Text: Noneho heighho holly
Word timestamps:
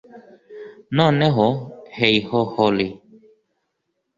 Noneho 0.97 1.45
heighho 1.99 2.39
holly 2.55 2.87